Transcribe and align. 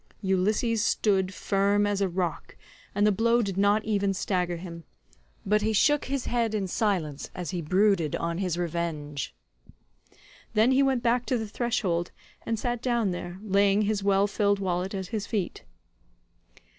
Ulysses 0.23 0.83
stood 0.83 1.31
firm 1.31 1.85
as 1.85 2.01
a 2.01 2.09
rock 2.09 2.57
and 2.95 3.05
the 3.05 3.11
blow 3.11 3.43
did 3.43 3.55
not 3.55 3.85
even 3.85 4.15
stagger 4.15 4.55
him, 4.55 4.83
but 5.45 5.61
he 5.61 5.73
shook 5.73 6.05
his 6.05 6.25
head 6.25 6.55
in 6.55 6.65
silence 6.67 7.29
as 7.35 7.51
he 7.51 7.61
brooded 7.61 8.15
on 8.15 8.39
his 8.39 8.57
revenge. 8.57 9.35
Then 10.55 10.71
he 10.71 10.81
went 10.81 11.03
back 11.03 11.27
to 11.27 11.37
the 11.37 11.47
threshold 11.47 12.09
and 12.47 12.57
sat 12.57 12.81
down 12.81 13.11
there, 13.11 13.37
laying 13.43 13.83
his 13.83 14.03
well 14.03 14.25
filled 14.25 14.57
wallet 14.57 14.95
at 14.95 15.05
his 15.09 15.27
feet. 15.27 15.65